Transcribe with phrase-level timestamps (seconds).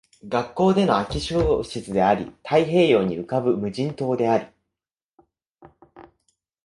[0.27, 4.47] 学校での空き教室であり、太平洋に浮ぶ無人島であり